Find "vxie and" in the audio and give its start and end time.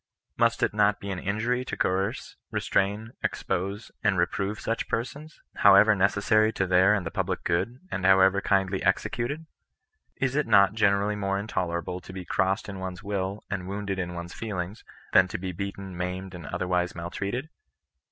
13.01-13.67